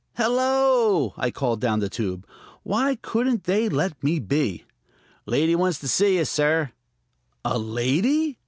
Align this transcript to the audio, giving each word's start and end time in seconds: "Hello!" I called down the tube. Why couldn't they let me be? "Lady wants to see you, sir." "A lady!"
"Hello!" 0.17 1.13
I 1.15 1.29
called 1.29 1.61
down 1.61 1.79
the 1.79 1.87
tube. 1.87 2.25
Why 2.63 2.95
couldn't 3.03 3.43
they 3.43 3.69
let 3.69 4.03
me 4.03 4.17
be? 4.17 4.63
"Lady 5.27 5.55
wants 5.55 5.77
to 5.77 5.87
see 5.87 6.17
you, 6.17 6.25
sir." 6.25 6.71
"A 7.45 7.59
lady!" 7.59 8.39